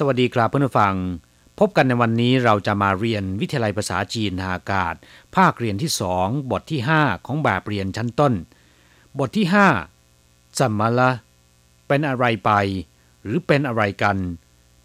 [0.00, 0.94] สวัสดีครับเพื่อนผู้ฟัง
[1.58, 4.94] พบกันในวันนี้เราจะมาเรียนวิทยาลัยภาษาจีนทางอากาศ
[5.36, 8.32] ภาคเรียนที่สองบทที่ 5 ของแบบเรียนชั้นต้น
[9.18, 9.46] บทที่
[10.02, 11.10] 5จำมาละ
[11.88, 12.50] เป็นอะไรไป
[13.22, 14.16] หรือเป็นอะไรกัน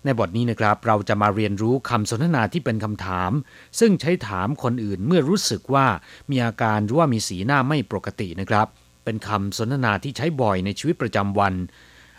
[0.05, 3.31] ในบทนี้นะครับเราจะมาเรียนรู้คำสนทนาที่เป็นคำถาม
[3.79, 5.87] ซึ่งใช้ถามคนอื่นเมื่อรู้สึกว่า
[6.29, 8.67] มีอาการหรือว่ามีสีหน้าไม่ปกตินะครับ
[9.03, 11.53] เป็นคำสนทนาที่ใช้บ่อยในชีวิตประจำวัน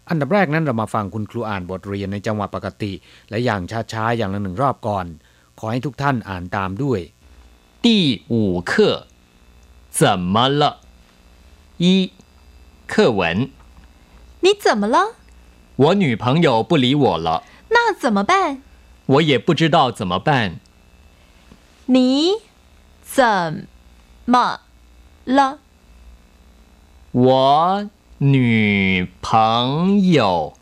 [0.09, 2.91] อันดับแรกนั้นเรามาฟังคุณครูอ่านบทเรียนในจังหวะปกติ
[3.30, 3.62] และอย่าง
[3.94, 5.05] ช้าๆ อย่างละหนึ่งรอบก่อน
[5.59, 6.99] ขอให้ทุกท่านอ่านตามด้วย
[7.85, 7.88] 第
[8.34, 8.35] 五
[8.70, 8.71] 课，
[9.99, 10.02] 怎
[10.34, 10.63] 么了？
[11.77, 12.12] 一，
[12.91, 13.49] 课文：
[14.41, 14.98] 你怎么了？
[15.77, 18.62] 我女朋友不理我了，那怎么办？
[19.05, 20.59] 我也不知道怎么办。
[21.85, 21.98] 你
[23.02, 23.67] 怎
[24.26, 24.59] 么
[25.25, 25.59] 了？
[27.11, 30.55] 我 女朋友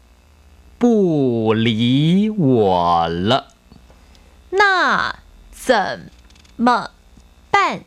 [0.78, 3.48] 不理我了，
[4.50, 5.17] 那
[5.50, 6.11] 怎
[6.56, 6.92] 么
[7.50, 7.84] 办？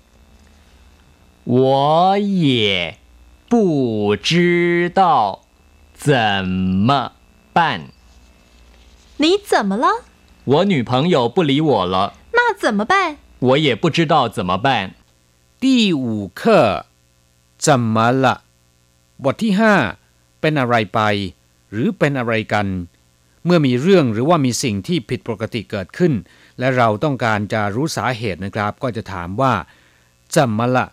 [1.44, 3.00] 我也
[3.50, 5.42] 不知道
[5.94, 7.14] 怎么
[7.52, 7.88] 办。
[9.18, 9.88] 你怎么了？
[10.44, 13.18] 我女朋友不理我了，那怎么办？
[13.40, 14.94] 我也不知道怎么办。
[15.60, 16.86] 第五课
[17.58, 18.44] 怎么了
[19.25, 19.53] บทที่
[19.97, 21.01] 5 เป็นอะไรไป
[21.70, 22.67] หรือเป็นอะไรกัน
[23.45, 26.12] เมื่อมีเรื่องหรือว่ามีสิ่งที่ผิดปกติเกิดขึ้น
[26.59, 29.53] และเราต้องการจะรู้สาเหตุนะครับ ก็จะถามว่า
[30.37, 30.87] จำมาละ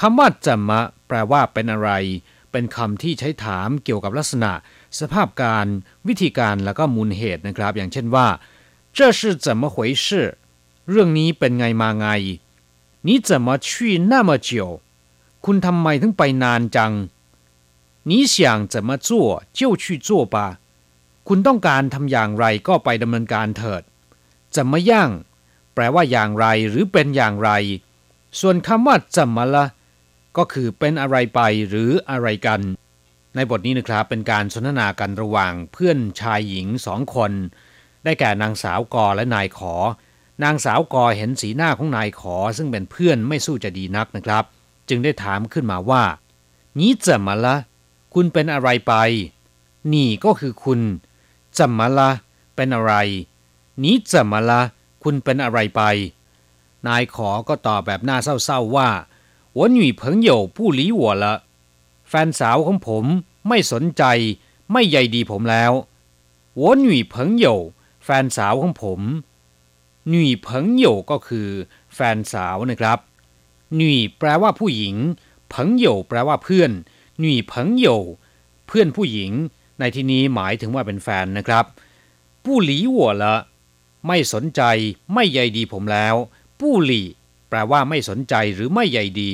[0.00, 1.90] คำว่าจำมะแปลว่าเป็นอะไร
[2.52, 4.52] เป็นคำที่ใช้ถามเกี่ยวกับลักษณะ
[5.00, 5.66] สภาพการ
[6.08, 8.26] วิธีการแล้วก็มูลเหตุนะครับ อย่างเช่นว่า
[8.96, 10.06] 这是怎么回事
[10.90, 12.06] เรื่องนี้เป็นไงมาไง
[13.06, 13.68] 你怎么去
[14.10, 14.50] 那么久
[15.44, 16.92] คุณทำไมถึงไปนานจัง
[18.10, 18.36] 你想
[18.72, 19.08] 怎么做
[19.58, 20.36] 就去做吧
[21.28, 23.82] คุณต้องการทำอย่างไรก็ไปดำเนินการเถิด
[24.54, 25.10] จะมาย่าง
[25.74, 27.50] แปลว่าอย่างไรหรือเป็นอย่างไร
[28.40, 29.66] ส่วนคำว่าจะมาละ
[30.36, 32.60] ก็คือเป็นอะไรไปหรืออะไรกัน
[33.34, 37.32] ในบทนี้นะครับเป็นการสนทนากันระหว่างเพื่อนชายหญิงสองคน
[38.04, 39.74] ได้แก่นางสาวกอและนายขอ
[40.44, 44.44] นางสาวกอเห็นสีหน้าของนายขอ ซึ่งเป็นเพื่อนไม่สู้จะดีนักนะครับ
[44.88, 46.04] จึงได้ถามขึ้นมาว่า
[46.78, 47.56] นี่จะมาละ
[48.16, 48.94] คุณเป็นอะไรไป
[49.92, 50.80] นี่ก็คือคุณ
[51.58, 52.10] จะมาละ
[52.56, 52.94] เป็นอะไร
[53.82, 54.60] นี่จะมาละ
[55.02, 55.82] คุณเป็นอะไรไป
[56.86, 58.88] นายขอก็ตอบแบบหน้าเศร้าๆว่า
[59.58, 61.24] 我女朋友不理我了
[62.08, 63.04] แฟนสาวของผม
[63.48, 64.02] ไม่สนใจ
[64.72, 65.72] ไม่ใยดีผมแล้ว
[66.60, 67.46] 我女朋友
[68.04, 69.00] แฟนสาวของผม
[70.08, 71.48] หนุ่ยเพิงโยก็คือ
[71.94, 72.98] แฟนสาวนะครับ
[73.74, 74.96] หนุ่ยแปลว่าผู้หญิง
[75.48, 76.70] เพิงโยแปลว่าเพื่อน
[77.18, 77.86] หนุ่ยเพิงโย
[78.66, 79.32] เพื่อนผู้หญิง
[79.78, 81.64] ในที่นี้หมายถึงว่าเป็นแฟนนะครับ
[82.44, 83.34] ผู้หลีหัวละ
[84.06, 84.62] ไม่สนใจ
[85.14, 86.14] ไม่ใยดีผมแล้ว
[86.60, 87.02] ผู้หลี
[87.48, 89.32] แปลว่าไม่สนใจหรือไม่ใยดี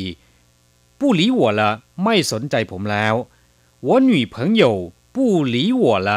[0.99, 1.71] ผู้หลีหัวละ
[2.05, 3.15] ไม่สนใจผมแล้ว
[3.87, 4.65] 我女朋友
[5.15, 5.17] 不
[5.55, 6.11] 理我了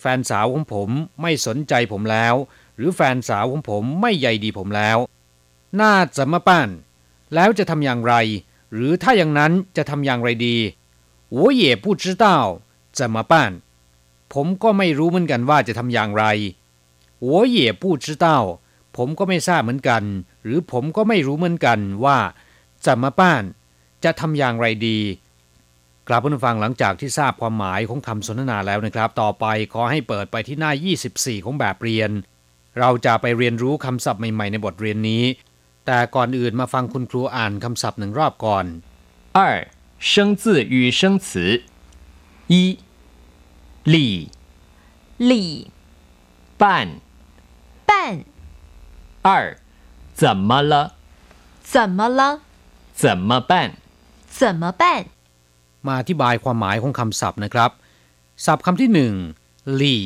[0.00, 0.90] แฟนสาวของผม
[1.22, 2.34] ไม่สนใจผมแล้ว
[2.76, 4.98] หรือแฟนสาวของผมไม่ใยดีผมแล้ว
[5.80, 6.68] น่าจะมาป้าน
[7.34, 8.14] แล้วจะทำอย่างไร
[8.72, 10.56] หรือถ้าอย่างนั้นจะทำอย่างไรดี
[11.38, 12.26] 我也不知道
[12.98, 13.32] 怎么办
[14.34, 16.24] ผมก็ไม่รู้เหมือนกันว่าจะทำอย่างไร
[17.28, 18.26] 我也不知道
[18.96, 20.02] ผมก็ไม่ทราบเหมือนกัน
[20.44, 22.18] หรือผมก็ไม่รู้เหมือนกันว่า
[22.86, 23.42] จะมาป้าน
[24.04, 24.98] จะทำอย่างไรดี
[26.08, 30.72] กลับผู้ฟังหลังจากที่ทราบความหมายของคำสนทนาแล้วนะครับ ต่อไปขอให้เปิดไปที่หน้า
[31.08, 32.10] 24 ของแบบเรียน
[32.78, 35.24] เราจะไปเรียนรู้คำศัพท์ใหม่ๆในบทเรียนนี้
[35.86, 38.64] แต่ก่อนอื่นมาฟังคุณครูอ่านคำศัพท์หนึ่งรอบก่อน
[39.36, 39.40] 二，
[40.00, 41.62] 生字与生词：
[42.48, 42.78] 一，
[43.84, 44.30] 理
[45.16, 45.70] 理
[46.58, 47.00] 办；
[47.86, 48.24] 办
[49.22, 49.56] 二，
[50.14, 50.94] 怎么了？
[51.62, 52.40] 怎么了？
[52.94, 53.72] 怎么办？
[54.28, 55.06] 怎么办？
[55.86, 57.70] มาอธิบายความหมายของคำศัพท์นะครับ
[58.44, 59.14] ศัพท์คำที่หนึ่ง
[59.80, 59.96] ลี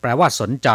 [0.00, 0.68] แปลว่าสนใจ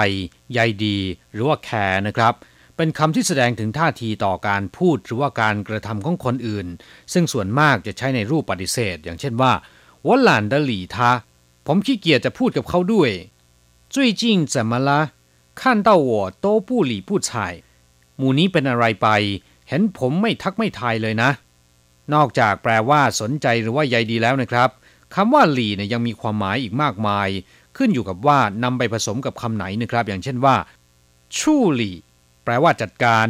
[0.54, 0.98] ใยดี
[1.32, 2.34] หรือว่าแคร์นะครับ
[2.78, 6.68] เป็นคำที่แสดงถึงท่าทีต่อการพูดหรือว่าการกระทำของคนอื่น
[7.14, 9.54] ซึ่งส่วนมากจะใช้ในรูปปฏิเสธ อย่างเช่นว่า
[10.06, 10.98] 我懒得理他
[11.68, 13.12] ผมขี้เกียจจะพูดกับเขาด้วย
[13.94, 14.24] 最近
[14.54, 14.90] 怎么了
[15.60, 16.12] 看到我
[16.44, 17.30] 都不理不睬
[18.18, 19.08] หมู่นี้เป็นอะไรไป
[19.70, 21.30] เห็นผมไม่ทักไม่ทายเลยนะ
[22.14, 24.70] นอกจากแปลว่าสนใจหรือว่าใยดีแล้วนะครับ
[25.16, 27.30] คำว่าหลีเนี่ยยังมีความหมายอีกมากมาย
[27.78, 30.56] ขึ้นอยู่กับว่านำไปผสมกับคำไหนนะครับ อย่างเช่นว่า
[31.38, 31.92] ชู่หลี
[32.45, 33.29] แปลว่าจัดการ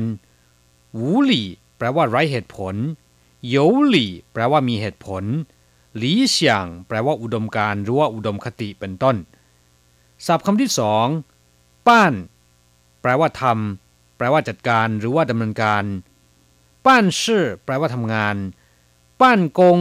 [0.94, 1.42] หูหลี
[1.78, 2.74] แปลว่าไร้เหตุผล
[3.48, 3.56] โย
[3.88, 5.24] หลีแปลว่ามีเหตุผล
[5.96, 9.16] หลีเฉียง แปลว่าอุดมการหรือว่าอุดมคติเป็นต้น
[10.26, 11.06] ศัพท์คำที่สอง
[11.88, 12.12] ป้าน
[13.02, 15.84] แปลว่าทำแปลว่าจัดการหรือว่าดำเนินการ
[16.86, 18.36] ป้านชื่อ แปลว่าทำงาน
[19.20, 19.78] ป้านกง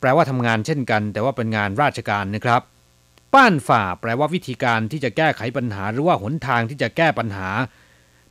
[0.00, 2.62] แปลว่าทำงานเช่นกัน แต่ว่าเป็นงานราชการนะครับ
[3.34, 7.48] ป้านฝ่า แปลว่าวิธีการที่จะแก้ไขปัญหา หรือว่าหนทางที่จะแก้ปัญหา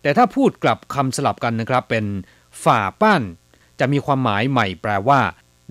[0.02, 2.06] แต่ถ้าพูดกลับคำสลับกันนะครับเป็น
[2.64, 3.22] ฝ่าป้าน
[3.80, 5.22] จะมีความหมายใหม่แปลว่า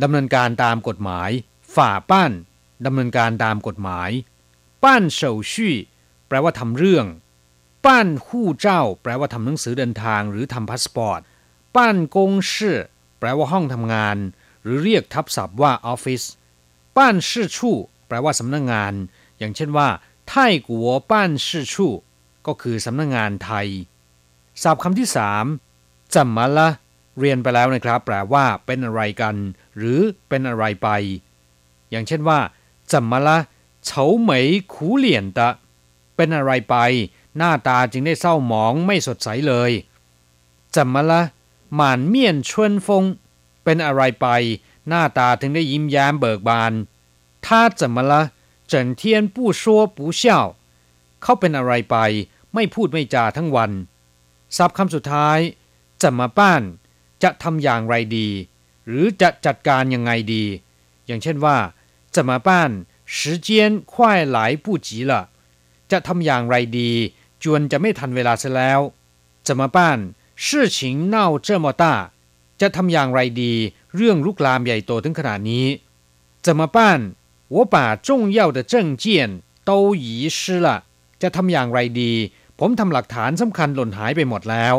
[0.03, 1.31] ดำเนินการตามกฎหมาย
[1.77, 2.33] ฝ่าป้าน
[2.87, 4.11] ดำเนินการตามกฎหมาย
[4.85, 5.75] ป้านเฉาชี่
[6.29, 7.07] แปลว่าทำเรื่อง
[7.87, 11.21] ป้านหู้เจ้า แปลว่าทำหนังสือเดินทาง หรือทำพาสปอร์ต
[11.77, 12.79] ป้านกงชื่อ
[13.19, 14.17] แปลว่าห้องทำงาน
[14.63, 16.23] หรือเรียกทับศัพท์ว่าออฟฟิศ
[16.97, 17.77] ป้านชื่อชู่
[18.09, 18.95] แปลว่าสำนักงงาน
[19.39, 19.89] อย่างเช่นว่า
[20.29, 20.35] ไท
[20.69, 21.93] กัวป้านชื่อชู่
[22.47, 23.69] ก็คือสำนักงงานไทย
[24.63, 25.45] ศัพท์คำที่สาม
[26.15, 26.69] จัมาละ
[27.19, 29.37] เรียนไปแล้วนะครับ แปลว่า เป็นอะไรกัน
[29.77, 30.89] หรือเป็นอะไรไป
[31.91, 32.39] อย่างเช่นว่า
[32.93, 33.37] จัมาละ
[33.85, 35.49] เฉาเหมยขูเหลี่ยนตะ
[36.17, 36.77] เป็นอะไรไป
[37.37, 39.71] หน้าตาจึงได้เศร้าหมองไม่สดใสเลย
[40.75, 41.23] จัมาละ
[41.75, 43.05] หมานเมียนชวนฟง
[43.65, 44.27] เป็นอะไรไป
[44.89, 46.73] หน้าตาถึงได้ยิ้มแย้มเบิกบาน
[47.47, 48.21] ถ้าจัมาละ
[48.73, 49.03] 整天
[49.35, 49.63] 不说
[49.97, 50.23] 不笑
[51.23, 51.97] เขาเป็นอะไรไป
[52.55, 53.71] ไม่พูดไม่จาทั้งวัน
[54.58, 55.40] ศัพท์คำสุดท้าย
[56.02, 56.62] จะมาบ้าน
[57.24, 58.28] จะทำอย่างไรดี
[58.88, 60.44] หรือจะจัดการยังไงดี
[61.08, 61.58] อย่างเช่นว่า
[62.16, 62.72] จะมาบ้าน
[63.16, 63.18] 时
[63.48, 63.50] 间
[63.92, 63.94] 快
[64.36, 65.14] 来不及了
[65.92, 66.92] จะทำอย่างไรดี
[67.44, 68.80] จวนจะไม่ทันเวลาซะแล้ว
[69.48, 70.00] จะมาบ้าน
[70.44, 70.78] 事情
[71.14, 71.16] 闹
[71.48, 71.84] 这么大
[72.62, 73.54] จะทำอย่างไรดี
[73.96, 75.68] เรื่องลุกลามใหญ่โตถึงขนาดนี้
[76.46, 76.78] 怎么办
[77.56, 77.76] 我把
[78.08, 78.74] 重要的证
[79.04, 79.06] 件
[79.68, 79.72] 都
[80.04, 80.68] 遗失了
[81.22, 82.14] จะทำอย่างไรดี
[82.60, 84.76] ผมทำหลักฐานสำคัญหล่นหายไปหมดแล้ว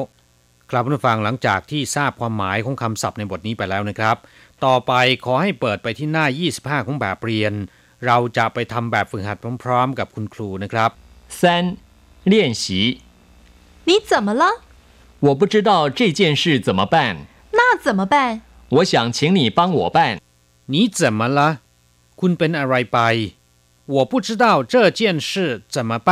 [0.70, 4.17] ครับผู้ฟังหลังจากที่ทราบความหมายของคำศัพท์ในบทนี้ไปแล้วนะครับ
[4.64, 4.93] ต่อไป
[5.25, 6.26] ขอให้เปิดไปที่หน้า
[6.56, 7.52] 25 ของแบบเรียน
[8.06, 10.90] เราจะไปทำแบบฝึกหัดพร้อมๆ กับคุณครูนะครับ
[11.40, 11.43] 三、
[12.32, 12.64] 练习。
[13.88, 14.44] 你怎么了？
[15.26, 16.96] 我不知道这件事怎么办，
[17.58, 18.14] 那怎么办？
[18.76, 19.99] 我想请你帮我办。
[20.73, 21.40] 你怎么了
[22.20, 22.99] คุณเป็นอะไรไป
[23.94, 26.11] 我不知道这件事怎么办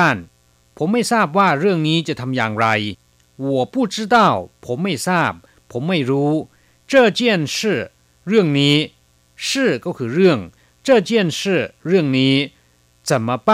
[0.77, 2.67] ผมไม่ทราบว่าเรื่องนี้จะทำอย่างไร
[3.51, 4.17] 我不知道
[4.65, 5.33] ผมไม่ทราบ
[5.71, 6.33] ผมไม่รู้
[6.91, 7.21] 这件
[7.57, 7.59] 事
[8.29, 8.77] เรื่องนี้
[9.47, 9.49] 事
[9.85, 10.39] ก็คือเรื่อง
[10.87, 11.41] 这件事
[11.87, 12.35] เรื่องนี้
[13.09, 13.51] 怎么办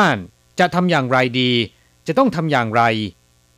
[0.58, 1.52] จะทำอย่างไรดี
[2.06, 2.82] จะต้องทำอย่างไร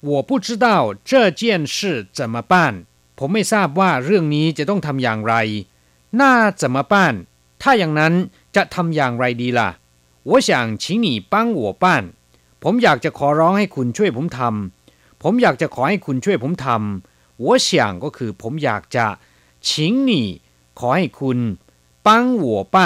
[0.08, 0.66] 我不知道
[1.10, 1.42] 这件
[1.74, 1.76] 事
[2.18, 2.54] 怎么办
[3.18, 5.34] ผมไม่ทราบว่าเรื่องนี้จะต้องทำอย่างไร
[6.20, 6.22] 那
[6.60, 6.94] 怎么办
[7.62, 8.14] ถ้าอย่างนั้น
[8.56, 9.70] จะทำอย่างไรดีล่ะ
[10.30, 10.50] 我想
[10.82, 11.84] 请你帮我办
[12.62, 17.68] ผมอยากจะขอร้องให้คุณช่วยผมทำผมอยากจะขอให้คุณช่วยผมทำ我想
[18.04, 19.06] ก็คือผมอยากจะ
[19.66, 19.68] 请
[20.08, 20.10] 你
[20.78, 21.38] ขอให้คุณ
[22.06, 22.08] 帮
[22.44, 22.76] 我办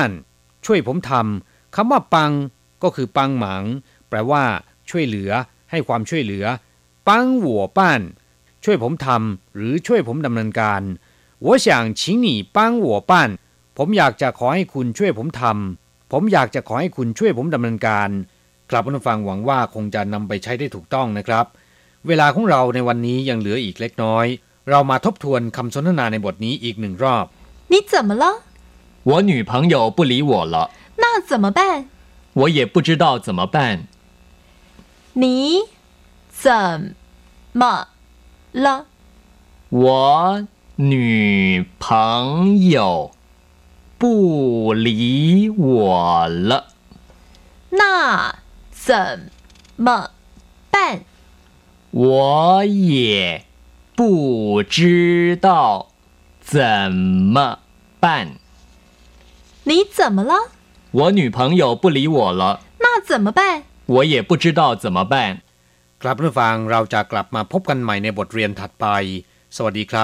[0.64, 2.32] ช่วยผมทำคำว่าปัง
[2.82, 3.64] ก็คือปังหมัง
[4.08, 4.44] แปลว่า
[4.90, 5.30] ช่วยเหลือ
[5.70, 6.44] ให้ความช่วยเหลือ
[7.08, 7.10] 帮
[7.44, 7.46] 我
[7.78, 7.80] 办
[8.64, 10.82] ช่วยผมทำหรือช่วยผมดำเนินการ
[11.44, 11.66] 我想
[11.98, 12.26] 请你
[12.56, 13.12] 帮我办
[13.78, 18.08] ผมอยากจะขอให้คุณช่วยผมทำ ผมอยากจะขอให้คุณช่วยผมดำเนินการ
[18.70, 21.46] กลับผู้ฟังหวังว่าคงจะนำไปใช้ได้ถูกต้องนะครับ
[22.06, 24.26] เวลาของเราในวันนี้ยังเหลืออีกเล็กน้อย
[24.70, 27.26] เรามาทบทวนคำสนทนาในบทนี้อีกหนึ่งรอบ
[27.72, 28.24] 你怎么了？
[29.10, 30.56] 我女朋友不理我了，
[31.02, 31.60] 那怎么办？
[32.40, 33.56] 我也不知道怎么办。
[35.22, 35.24] 你
[36.42, 36.94] 怎
[37.60, 37.88] 么
[38.64, 38.86] 了？
[39.70, 43.12] 我女朋友
[43.98, 46.66] 不理我了，
[47.70, 48.34] 那
[48.86, 49.30] 怎
[49.76, 50.10] 么
[50.70, 51.00] 办？
[51.90, 53.44] 我也
[53.94, 55.88] 不知道
[56.40, 56.92] 怎
[57.34, 57.36] 么
[58.00, 58.38] 办。
[59.64, 60.34] 你怎么了？
[60.90, 63.62] 我女朋友不理我了，那怎么办？
[63.86, 65.14] 我也不知道怎么办。
[66.02, 68.86] ครับผู้ฟังเราจะกลับมาพบกันใหม่ในบทเรียนถัดไป
[69.56, 70.00] สวัสดีครับ